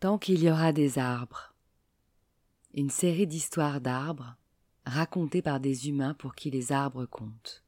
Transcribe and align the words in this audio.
Tant 0.00 0.16
qu'il 0.16 0.42
y 0.42 0.50
aura 0.50 0.72
des 0.72 0.98
arbres. 0.98 1.54
Une 2.72 2.88
série 2.88 3.26
d'histoires 3.26 3.82
d'arbres 3.82 4.38
racontées 4.86 5.42
par 5.42 5.60
des 5.60 5.90
humains 5.90 6.14
pour 6.14 6.34
qui 6.34 6.50
les 6.50 6.72
arbres 6.72 7.04
comptent. 7.04 7.62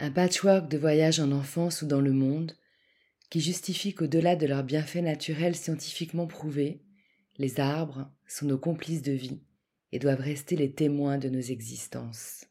Un 0.00 0.10
patchwork 0.10 0.68
de 0.68 0.78
voyages 0.78 1.20
en 1.20 1.30
enfance 1.30 1.82
ou 1.82 1.86
dans 1.86 2.00
le 2.00 2.12
monde 2.12 2.56
qui 3.30 3.40
justifie 3.40 3.94
qu'au-delà 3.94 4.34
de 4.34 4.48
leurs 4.48 4.64
bienfaits 4.64 4.96
naturels 4.96 5.54
scientifiquement 5.54 6.26
prouvés, 6.26 6.82
les 7.38 7.60
arbres 7.60 8.10
sont 8.26 8.46
nos 8.46 8.58
complices 8.58 9.02
de 9.02 9.12
vie 9.12 9.44
et 9.92 10.00
doivent 10.00 10.18
rester 10.18 10.56
les 10.56 10.72
témoins 10.72 11.18
de 11.18 11.28
nos 11.28 11.38
existences. 11.38 12.49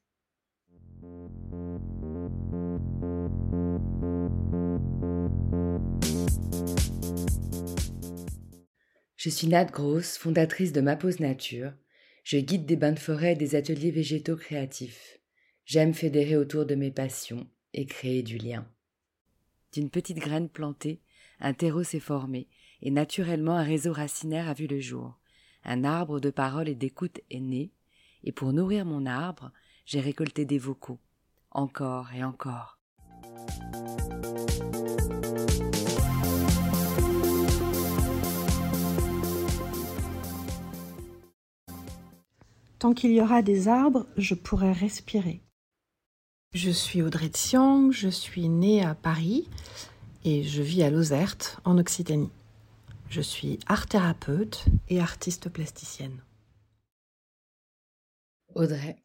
Je 9.20 9.30
suis 9.30 9.48
Nat 9.48 9.66
Gross, 9.66 10.18
fondatrice 10.18 10.72
de 10.72 10.80
Ma 10.80 10.96
Pause 10.96 11.20
Nature. 11.20 11.74
Je 12.24 12.38
guide 12.38 12.66
des 12.66 12.78
bains 12.78 12.94
de 12.94 13.00
forêt 13.00 13.34
et 13.34 13.36
des 13.36 13.56
ateliers 13.56 13.92
végétaux 13.92 14.38
créatifs. 14.38 15.20
J'aime 15.66 15.94
fédérer 15.94 16.38
autour 16.38 16.66
de 16.66 16.74
mes 16.74 16.90
passions 16.90 17.46
et 17.74 17.86
créer 17.86 18.24
du 18.24 18.38
lien. 18.38 18.66
D'une 19.74 19.90
petite 19.90 20.20
graine 20.20 20.48
plantée, 20.48 21.02
un 21.42 21.52
terreau 21.52 21.84
s'est 21.84 22.00
formé, 22.00 22.48
et 22.82 22.92
naturellement 22.92 23.58
un 23.58 23.64
réseau 23.64 23.92
racinaire 23.92 24.48
a 24.48 24.54
vu 24.54 24.68
le 24.68 24.80
jour. 24.80 25.20
Un 25.66 25.84
arbre 25.84 26.22
de 26.22 26.30
parole 26.30 26.70
et 26.70 26.76
d'écoute 26.76 27.20
est 27.30 27.42
né, 27.42 27.74
et 28.24 28.32
pour 28.32 28.54
nourrir 28.54 28.86
mon 28.86 29.06
arbre, 29.06 29.52
j'ai 29.86 30.00
récolté 30.00 30.46
des 30.46 30.60
vocaux, 30.60 31.02
encore 31.52 32.14
et 32.14 32.24
encore. 32.24 32.80
Tant 42.80 42.94
qu'il 42.94 43.12
y 43.12 43.20
aura 43.20 43.42
des 43.42 43.68
arbres, 43.68 44.08
je 44.16 44.36
pourrai 44.36 44.72
respirer. 44.72 45.42
Je 46.54 46.72
suis 46.72 47.02
Audrey 47.02 47.28
Tsiang, 47.28 47.92
je 47.92 48.08
suis 48.08 48.48
née 48.48 48.82
à 48.82 48.96
Paris 48.96 49.50
et 50.24 50.44
je 50.44 50.62
vis 50.62 50.84
à 50.84 50.90
Lozerte, 50.90 51.60
en 51.66 51.78
Occitanie. 51.78 52.32
Je 53.10 53.20
suis 53.20 53.60
art 53.68 53.88
thérapeute 53.88 54.64
et 54.88 55.02
artiste 55.02 55.50
plasticienne. 55.50 56.24
Audrey. 58.56 59.04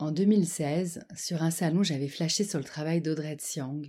En 0.00 0.10
2016, 0.10 1.06
sur 1.16 1.42
un 1.44 1.52
salon, 1.52 1.84
j'avais 1.84 2.08
flashé 2.08 2.42
sur 2.42 2.58
le 2.58 2.64
travail 2.64 3.00
d'Audrey 3.00 3.36
Tsiang, 3.36 3.82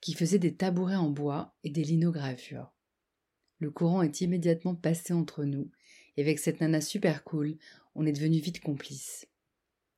qui 0.00 0.14
faisait 0.14 0.38
des 0.38 0.54
tabourets 0.54 0.94
en 0.94 1.10
bois 1.10 1.56
et 1.64 1.70
des 1.70 1.82
linogravures. 1.82 2.72
Le 3.58 3.72
courant 3.72 4.02
est 4.02 4.20
immédiatement 4.20 4.76
passé 4.76 5.12
entre 5.12 5.44
nous, 5.44 5.72
et 6.16 6.22
avec 6.22 6.38
cette 6.38 6.60
nana 6.60 6.80
super 6.80 7.24
cool, 7.24 7.58
on 7.98 8.06
est 8.06 8.12
devenus 8.12 8.42
vite 8.42 8.60
complices. 8.60 9.26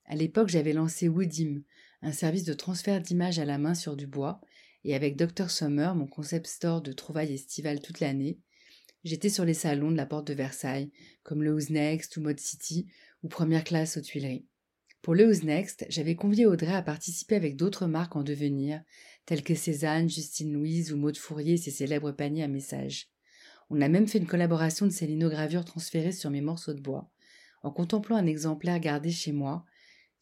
À 0.07 0.17
l'époque, 0.17 0.49
j'avais 0.49 0.73
lancé 0.73 1.07
Woodim, 1.09 1.63
un 2.01 2.13
service 2.13 2.45
de 2.45 2.55
transfert 2.55 3.01
d'images 3.01 3.39
à 3.39 3.45
la 3.45 3.59
main 3.59 3.75
sur 3.75 3.95
du 3.95 4.07
bois, 4.07 4.41
et 4.85 4.95
avec 4.95 5.17
Dr 5.17 5.51
Summer, 5.51 5.95
mon 5.95 6.07
concept 6.07 6.47
store 6.47 6.81
de 6.81 6.93
trouvailles 6.93 7.35
estivales 7.35 7.83
toute 7.83 8.01
l'année, 8.01 8.39
j'étais 9.05 9.29
sur 9.29 9.45
les 9.45 9.55
salons 9.55 9.91
de 9.91 9.99
la 9.99 10.07
porte 10.07 10.27
de 10.27 10.33
Versailles, 10.33 10.91
comme 11.23 11.43
le 11.43 11.53
Who's 11.53 11.69
Next 11.69 12.17
ou 12.17 12.23
Mode 12.23 12.41
City, 12.41 12.87
ou 13.23 13.29
Première 13.29 13.65
Classe 13.65 13.99
aux 13.99 14.01
Tuileries. 14.01 14.47
Pour 15.03 15.15
le 15.15 15.27
Who's 15.27 15.43
Next, 15.43 15.85
j'avais 15.91 16.15
convié 16.15 16.47
Audrey 16.47 16.73
à 16.73 16.83
participer 16.83 17.35
avec 17.35 17.57
d'autres 17.57 17.87
marques 17.87 18.17
en 18.17 18.23
devenir, 18.23 18.83
telles 19.27 19.45
que 19.45 19.55
Cézanne, 19.55 20.09
Justine 20.09 20.55
Louise 20.55 20.91
ou 20.91 20.97
Maud 20.97 21.19
Fourier 21.19 21.59
ses 21.59 21.71
célèbres 21.71 22.13
paniers 22.13 22.45
à 22.45 22.49
messages. 22.49 23.11
On 23.69 23.83
a 23.83 23.89
même 23.89 24.09
fait 24.09 24.19
une 24.19 24.27
collaboration 24.27 24.87
de 24.87 24.91
ces 24.91 25.07
linogravures 25.07 25.67
transférées 25.67 26.13
sur 26.13 26.31
mes 26.31 26.41
morceaux 26.41 26.75
de 26.75 26.81
bois. 26.81 27.13
En 27.63 27.71
contemplant 27.71 28.17
un 28.17 28.27
exemplaire 28.27 28.81
gardé 28.81 29.11
chez 29.11 29.33
moi, 29.33 29.65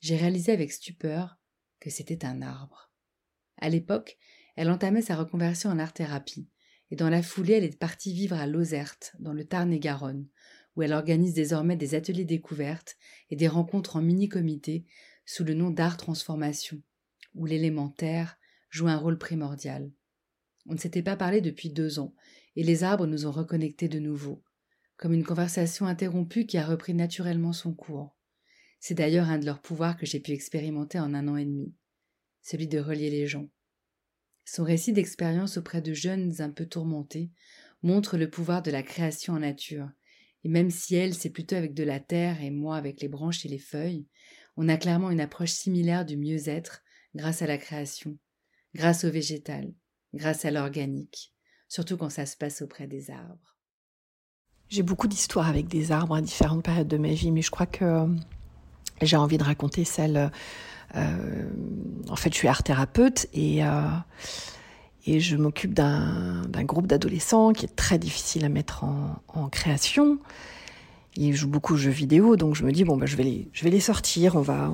j'ai 0.01 0.17
réalisé 0.17 0.53
avec 0.53 0.73
stupeur 0.73 1.39
que 1.81 1.91
c'était 1.91 2.25
un 2.25 2.43
arbre. 2.43 2.91
À 3.57 3.69
l'époque, 3.69 4.19
elle 4.57 4.71
entamait 4.71 5.03
sa 5.03 5.17
reconversion 5.17 5.71
en 5.71 5.79
art-thérapie, 5.79 6.49
et 6.91 6.97
dans 6.97 7.11
la 7.11 7.23
foulée, 7.23 7.55
elle 7.55 7.65
est 7.65 7.79
partie 7.79 8.13
vivre 8.13 8.37
à 8.37 8.47
Lozerte, 8.47 9.15
dans 9.21 9.33
le 9.33 9.45
Tarn-et-Garonne, 9.45 10.27
où 10.75 10.83
elle 10.83 10.93
organise 10.93 11.35
désormais 11.35 11.77
des 11.77 11.95
ateliers 11.95 12.25
découvertes 12.25 12.97
et 13.31 13.37
des 13.37 13.49
rencontres 13.49 13.97
en 13.97 14.03
mini-comité 14.03 14.87
sous 15.27 15.45
le 15.45 15.55
nom 15.55 15.71
d'art 15.71 15.97
transformation, 15.97 16.83
où 17.35 17.47
l'élémentaire 17.47 18.39
joue 18.71 18.89
un 18.89 18.97
rôle 18.97 19.19
primordial. 19.19 19.93
On 20.67 20.73
ne 20.73 20.79
s'était 20.79 21.03
pas 21.03 21.17
parlé 21.17 21.41
depuis 21.41 21.71
deux 21.71 21.99
ans, 21.99 22.15
et 22.57 22.63
les 22.63 22.85
arbres 22.85 23.07
nous 23.07 23.27
ont 23.27 23.33
reconnectés 23.33 23.89
de 23.89 23.99
nouveau, 23.99 24.43
comme 24.99 25.15
une 25.15 25.25
conversation 25.25 25.87
interrompue 25.87 26.45
qui 26.45 26.59
a 26.59 26.67
repris 26.67 26.93
naturellement 26.93 27.53
son 27.53 27.73
cours. 27.73 28.17
C'est 28.81 28.95
d'ailleurs 28.95 29.29
un 29.29 29.39
de 29.39 29.47
leurs 29.47 29.63
pouvoirs 29.63 29.97
que 29.97 30.07
j'ai 30.07 30.21
pu 30.21 30.33
expérimenter 30.33 30.99
en 30.99 31.15
un 31.15 31.29
an 31.29 31.37
et 31.37 31.45
demi, 31.45 31.73
celui 32.43 32.67
de 32.67 32.81
relier 32.81 33.09
les 33.09 33.27
gens. 33.27 33.49
Son 34.45 34.65
récit 34.65 34.93
d'expérience 34.93 35.57
auprès 35.57 35.83
de 35.83 35.95
jeunes 35.95 36.41
un 36.41 36.51
peu 36.51 36.67
tourmentés 36.67 37.31
montre 37.83 38.19
le 38.19 38.29
pouvoir 38.29 38.61
de 38.61 38.73
la 38.73 38.83
création 38.83 39.35
en 39.35 39.39
nature, 39.39 39.89
et 40.43 40.49
même 40.49 40.71
si 40.71 40.97
elle, 40.97 41.15
c'est 41.15 41.31
plutôt 41.31 41.55
avec 41.55 41.75
de 41.75 41.85
la 41.85 42.01
terre 42.01 42.43
et 42.43 42.51
moi 42.51 42.77
avec 42.77 43.01
les 43.01 43.09
branches 43.09 43.47
et 43.47 43.49
les 43.49 43.59
feuilles, 43.59 44.07
on 44.57 44.69
a 44.69 44.77
clairement 44.77 45.11
une 45.11 45.21
approche 45.21 45.53
similaire 45.53 46.05
du 46.05 46.17
mieux-être 46.17 46.83
grâce 47.15 47.43
à 47.43 47.47
la 47.47 47.59
création, 47.59 48.19
grâce 48.75 49.05
au 49.05 49.11
végétal, 49.11 49.73
grâce 50.13 50.45
à 50.45 50.51
l'organique, 50.51 51.33
surtout 51.69 51.97
quand 51.97 52.11
ça 52.11 52.27
se 52.27 52.37
passe 52.37 52.63
auprès 52.63 52.89
des 52.89 53.11
arbres. 53.11 53.58
J'ai 54.71 54.83
beaucoup 54.83 55.09
d'histoires 55.09 55.49
avec 55.49 55.69
des 55.69 55.93
arbres 55.93 56.15
à 56.15 56.21
différentes 56.21 56.63
périodes 56.63 56.89
de 56.89 56.99
ma 56.99 57.09
vie, 57.09 57.31
mais 57.31 57.43
je 57.43 57.51
crois 57.51 57.67
que 57.67 58.07
j'ai 59.01 59.17
envie 59.17 59.39
de 59.39 59.45
raconter 59.45 59.85
celle. 59.85 60.31
Euh, 60.95 61.51
en 62.09 62.17
fait, 62.17 62.33
je 62.33 62.39
suis 62.39 62.49
art 62.49 62.63
thérapeute 62.63 63.27
et 63.33 63.65
euh, 63.65 63.89
et 65.07 65.21
je 65.21 65.37
m'occupe 65.37 65.73
d'un 65.73 66.43
groupe 66.65 66.87
d'adolescents 66.87 67.53
qui 67.53 67.65
est 67.65 67.75
très 67.75 67.99
difficile 67.99 68.45
à 68.45 68.51
mettre 68.51 68.85
en, 68.85 69.23
en, 69.29 69.49
création. 69.49 70.19
Ils 71.17 71.35
jouent 71.35 71.49
beaucoup 71.49 71.75
aux 71.75 71.79
jeux 71.79 71.91
vidéo, 71.91 72.37
donc 72.37 72.55
je 72.55 72.65
me 72.65 72.73
dis 72.73 72.85
bon 72.85 72.99
bah 72.99 73.07
je 73.07 73.17
vais 73.17 73.25
les 73.25 73.49
je 73.55 73.65
vais 73.65 73.71
les 73.71 73.81
sortir. 73.81 74.37
On 74.37 74.43
va 74.43 74.71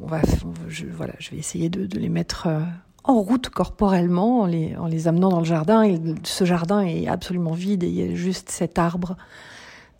on 0.00 0.06
va 0.06 0.22
je, 0.68 0.86
voilà 0.86 1.14
je 1.18 1.30
vais 1.30 1.36
essayer 1.36 1.68
de, 1.68 1.86
de 1.86 1.98
les 1.98 2.08
mettre 2.08 2.46
euh, 2.46 2.60
en 3.04 3.20
route 3.20 3.50
corporellement 3.50 4.40
en 4.40 4.46
les, 4.46 4.74
en 4.76 4.86
les 4.86 5.06
amenant 5.08 5.28
dans 5.28 5.38
le 5.38 5.44
jardin. 5.44 5.82
Et 5.82 6.00
ce 6.24 6.44
jardin 6.44 6.80
est 6.80 7.06
absolument 7.06 7.52
vide 7.52 7.84
et 7.84 7.88
il 7.88 7.94
y 7.94 8.02
a 8.02 8.14
juste 8.14 8.50
cet 8.50 8.78
arbre 8.78 9.16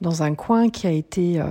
dans 0.00 0.22
un 0.22 0.34
coin 0.34 0.70
qui 0.70 0.86
a 0.86 0.90
été 0.90 1.40
euh, 1.40 1.46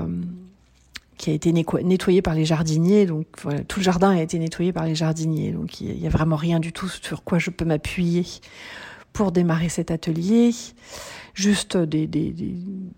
qui 1.17 1.29
a 1.29 1.33
été 1.33 1.53
nettoyé 1.53 2.21
par 2.21 2.33
les 2.33 2.43
jardiniers. 2.43 3.05
Donc 3.05 3.27
voilà, 3.43 3.63
tout 3.63 3.79
le 3.79 3.83
jardin 3.83 4.09
a 4.09 4.21
été 4.21 4.39
nettoyé 4.39 4.73
par 4.73 4.85
les 4.85 4.95
jardiniers. 4.95 5.51
Donc 5.51 5.79
il 5.79 5.95
n'y 5.95 6.07
a 6.07 6.09
vraiment 6.09 6.35
rien 6.35 6.59
du 6.59 6.73
tout 6.73 6.89
sur 6.89 7.23
quoi 7.23 7.37
je 7.37 7.51
peux 7.51 7.65
m'appuyer 7.65 8.25
pour 9.13 9.31
démarrer 9.31 9.69
cet 9.69 9.91
atelier. 9.91 10.51
Juste 11.35 11.77
des, 11.77 12.07
des, 12.07 12.33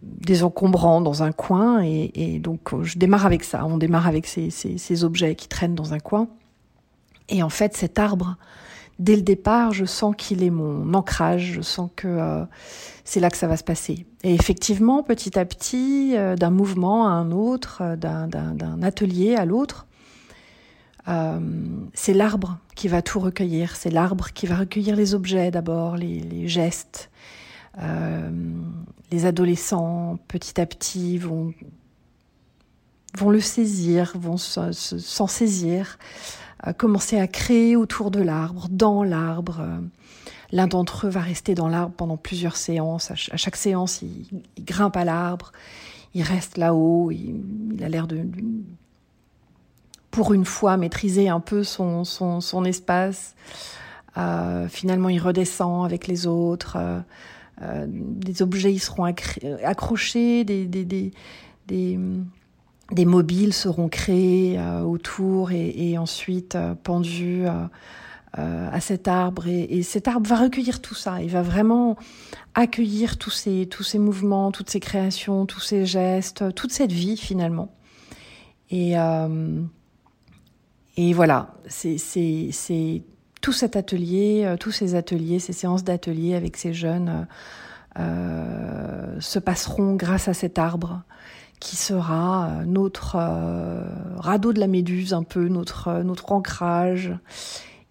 des, 0.02 0.44
encombrants 0.44 1.02
dans 1.02 1.24
un 1.24 1.32
coin. 1.32 1.82
Et, 1.84 2.40
donc 2.40 2.72
je 2.84 2.98
démarre 2.98 3.26
avec 3.26 3.44
ça. 3.44 3.66
On 3.66 3.78
démarre 3.78 4.08
avec 4.08 4.26
ces, 4.26 4.50
ces 4.50 5.04
objets 5.04 5.36
qui 5.36 5.48
traînent 5.48 5.76
dans 5.76 5.94
un 5.94 6.00
coin. 6.00 6.28
Et 7.30 7.44
en 7.44 7.50
fait, 7.50 7.76
cet 7.76 8.00
arbre, 8.00 8.38
dès 9.00 9.16
le 9.16 9.22
départ, 9.22 9.74
je 9.74 9.86
sens 9.86 10.16
qu'il 10.18 10.44
est 10.44 10.50
mon 10.50 10.94
ancrage, 10.94 11.54
je 11.56 11.62
sens 11.62 11.90
que 11.96 12.08
euh, 12.08 12.46
c'est 13.04 13.20
là 13.20 13.30
que 13.30 13.38
ça 13.38 13.48
va 13.48 13.58
se 13.58 13.64
passer. 13.64 14.06
Et 14.24 14.34
effectivement, 14.34 15.04
petit 15.04 15.38
à 15.38 15.46
petit, 15.46 16.14
euh, 16.16 16.36
d'un 16.36 16.50
mouvement 16.50 17.08
à 17.08 17.12
un 17.12 17.32
autre, 17.32 17.80
euh, 17.82 17.96
d'un 17.96 18.82
atelier 18.84 19.36
à 19.36 19.46
l'autre, 19.46 19.88
c'est 21.94 22.16
l'arbre 22.16 22.58
qui 22.74 22.88
va 22.88 23.04
tout 23.04 23.20
recueillir, 23.20 23.76
c'est 23.76 23.92
l'arbre 23.92 24.30
qui 24.34 24.48
va 24.48 24.56
recueillir 24.56 24.96
les 24.96 25.14
objets 25.14 25.52
d'abord, 25.52 25.98
les, 25.98 26.20
les, 26.20 26.48
gestes. 26.48 27.12
les 29.12 29.26
adolescents, 29.28 30.18
petit 30.28 30.60
à 30.60 30.66
petit, 30.66 31.20
vont, 31.20 31.54
vont 33.18 33.30
le 33.30 33.40
saisir, 33.40 34.14
vont 34.16 34.38
s'en 34.38 35.28
saisir 35.28 35.98
commencer 36.78 37.20
à 37.20 37.28
créer 37.28 37.76
autour 37.76 38.10
de 38.10 38.22
l'arbre, 38.22 38.68
dans 38.72 39.04
l'arbre. 39.04 39.62
L'un 40.52 40.68
d'entre 40.68 41.06
eux 41.06 41.10
va 41.10 41.20
rester 41.20 41.54
dans 41.54 41.68
l'arbre 41.68 41.94
pendant 41.96 42.18
plusieurs 42.18 42.56
séances. 42.56 43.12
À 43.12 43.38
chaque 43.38 43.56
séance, 43.56 44.02
il, 44.02 44.42
grimpe 44.64 44.98
à 44.98 45.06
l'arbre, 45.06 45.52
il 46.14 46.24
reste 46.24 46.58
là-haut, 46.58 47.12
il, 47.12 47.84
a 47.84 47.90
l'air 47.90 48.08
de, 48.08 48.26
pour 50.16 50.34
une 50.34 50.46
fois, 50.46 50.78
maîtriser 50.78 51.28
un 51.28 51.42
peu 51.42 51.66
son, 51.66 52.06
espace. 52.66 53.36
Euh, 54.18 54.70
finalement, 54.70 55.10
il 55.10 55.20
redescend 55.20 55.84
avec 55.84 56.08
les 56.08 56.26
autres. 56.26 56.78
Euh, 56.80 57.00
euh, 57.62 57.86
des 57.90 58.42
objets, 58.42 58.72
ils 58.72 58.80
seront 58.80 59.04
accrochés, 59.04 60.46
des 60.46 61.12
des 62.92 63.06
mobiles 63.06 63.54
seront 63.54 63.90
créés 63.90 64.60
autour 64.84 65.52
et, 65.52 65.98
ensuite 65.98 66.58
pendus 66.84 67.46
à 68.34 68.80
cet 68.80 69.08
arbre. 69.08 69.48
Et, 69.48 69.82
cet 69.84 70.08
arbre 70.08 70.30
va 70.30 70.36
recueillir 70.36 70.82
tout 70.82 70.94
ça. 70.94 71.22
Il 71.22 71.30
va 71.30 71.42
vraiment 71.42 71.96
accueillir 72.54 73.18
tous 73.18 73.32
ces, 73.32 73.68
mouvements, 73.96 74.52
toutes 74.52 74.70
ces 74.70 74.80
créations, 74.80 75.46
tous 75.46 75.62
ces 75.62 75.86
gestes, 75.86 76.54
toute 76.54 76.72
cette 76.72 76.92
vie 76.92 77.18
finalement. 77.18 77.74
Et, 78.70 78.96
voilà, 81.14 81.56
tout 83.46 83.54
cet 83.54 83.76
atelier, 83.76 84.42
euh, 84.44 84.58
tous 84.58 84.72
ces 84.72 84.96
ateliers, 84.96 85.38
ces 85.38 85.54
séances 85.54 85.84
d'atelier 85.84 86.34
avec 86.34 86.58
ces 86.58 86.74
jeunes 86.74 87.28
euh, 88.00 88.02
euh, 88.02 89.22
se 89.22 89.38
passeront 89.38 89.94
grâce 89.94 90.28
à 90.28 90.34
cet 90.34 90.58
arbre 90.58 91.04
qui 91.66 91.76
sera 91.76 92.64
notre 92.66 93.18
radeau 94.18 94.54
de 94.54 94.60
la 94.60 94.68
méduse, 94.68 95.14
un 95.14 95.24
peu 95.24 95.48
notre 95.48 96.04
notre 96.04 96.32
ancrage. 96.32 97.12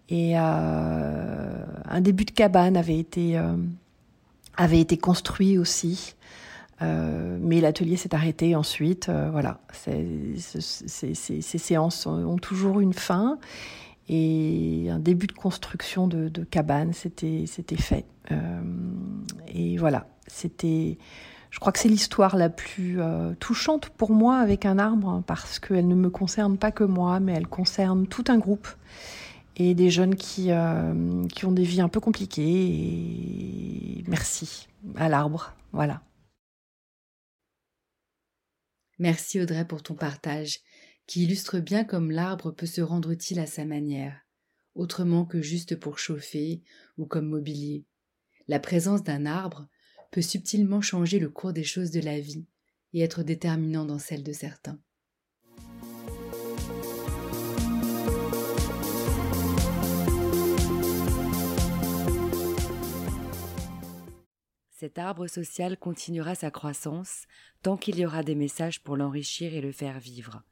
Et 0.07 0.37
un 0.37 2.01
début 2.01 2.25
de 2.25 2.31
cabane 2.31 2.77
avait 2.77 2.97
été 2.97 3.37
avait 4.57 4.79
été 4.79 4.97
construit 4.97 5.57
aussi 5.57 6.15
euh, 6.81 7.37
mais 7.39 7.61
l'atelier 7.61 7.95
s'est 7.95 8.13
arrêté 8.13 8.55
ensuite. 8.55 9.09
Euh, 9.09 9.29
voilà, 9.31 9.59
ces 9.71 10.35
séances 11.41 12.05
ont 12.05 12.37
toujours 12.37 12.79
une 12.79 12.93
fin 12.93 13.39
et 14.09 14.87
un 14.91 14.99
début 14.99 15.27
de 15.27 15.33
construction 15.33 16.07
de, 16.07 16.43
cabane, 16.43 16.93
c'était 16.93 17.45
fait. 17.77 18.05
Euh, 18.31 18.61
et 19.47 19.77
voilà, 19.77 20.07
c'était. 20.27 20.97
Je 21.55 21.59
crois 21.61 21.71
que 21.71 21.79
c'est 21.79 21.87
l'histoire 21.87 22.35
la 22.35 22.49
plus 22.49 22.99
touchante 23.39 23.89
pour 23.89 24.11
moi 24.11 24.39
avec 24.39 24.65
un 24.65 24.77
arbre 24.77 25.07
hein, 25.07 25.23
parce 25.25 25.57
qu'elle 25.57 25.87
ne 25.87 25.95
me 25.95 26.09
concerne 26.09 26.57
pas 26.57 26.73
que 26.73 26.83
moi, 26.83 27.21
mais 27.21 27.31
elle 27.31 27.47
concerne 27.47 28.07
tout 28.07 28.25
un 28.27 28.37
groupe 28.37 28.67
et 29.55 29.73
des 29.73 29.89
jeunes 29.89 30.15
qui, 30.15 30.49
qui 31.33 31.45
ont 31.45 31.53
des 31.53 31.63
vies 31.63 31.79
un 31.79 31.87
peu 31.87 32.01
compliquées. 32.01 34.03
Merci 34.09 34.67
à 34.97 35.07
l'arbre. 35.07 35.53
Voilà. 35.71 36.01
Merci 38.99 39.39
Audrey 39.39 39.65
pour 39.65 39.81
ton 39.81 39.95
partage, 39.95 40.59
qui 41.07 41.23
illustre 41.23 41.59
bien 41.59 41.85
comme 41.85 42.11
l'arbre 42.11 42.51
peut 42.51 42.65
se 42.65 42.81
rendre 42.81 43.11
utile 43.11 43.39
à 43.39 43.45
sa 43.45 43.63
manière, 43.63 44.19
autrement 44.73 45.23
que 45.23 45.41
juste 45.41 45.79
pour 45.79 45.99
chauffer 45.99 46.63
ou 46.97 47.05
comme 47.05 47.29
mobilier. 47.29 47.85
La 48.49 48.59
présence 48.59 49.03
d'un 49.03 49.25
arbre 49.25 49.69
peut 50.11 50.21
subtilement 50.21 50.81
changer 50.81 51.19
le 51.19 51.29
cours 51.29 51.53
des 51.53 51.63
choses 51.63 51.91
de 51.91 52.01
la 52.01 52.19
vie 52.19 52.45
et 52.93 53.01
être 53.01 53.23
déterminant 53.23 53.85
dans 53.85 53.99
celle 53.99 54.23
de 54.23 54.31
certains. 54.31 54.79
Cet 64.77 64.99
arbre 64.99 65.27
social 65.27 65.77
continuera 65.77 66.35
sa 66.35 66.51
croissance 66.51 67.23
tant 67.63 67.77
qu'il 67.77 67.97
y 67.97 68.05
aura 68.05 68.23
des 68.23 68.35
messages 68.35 68.83
pour 68.83 68.97
l'enrichir 68.97 69.53
et 69.53 69.61
le 69.61 69.71
faire 69.71 69.99
vivre. 69.99 70.43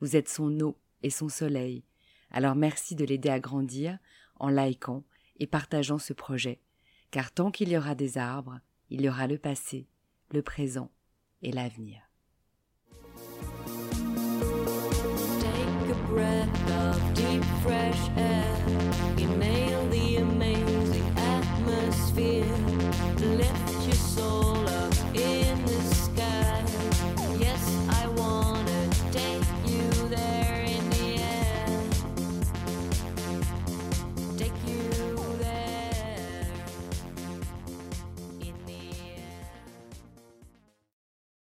Vous 0.00 0.16
êtes 0.16 0.28
son 0.28 0.60
eau 0.60 0.76
et 1.02 1.10
son 1.10 1.28
soleil. 1.28 1.84
Alors 2.30 2.54
merci 2.54 2.96
de 2.96 3.04
l'aider 3.04 3.30
à 3.30 3.40
grandir 3.40 3.98
en 4.40 4.48
likant 4.48 5.04
et 5.38 5.46
partageant 5.46 5.98
ce 5.98 6.12
projet, 6.12 6.60
car 7.10 7.32
tant 7.32 7.50
qu'il 7.50 7.68
y 7.68 7.78
aura 7.78 7.94
des 7.94 8.18
arbres, 8.18 8.60
il 8.90 9.02
y 9.02 9.08
aura 9.08 9.26
le 9.26 9.38
passé, 9.38 9.88
le 10.32 10.42
présent 10.42 10.90
et 11.42 11.52
l'avenir. 11.52 12.00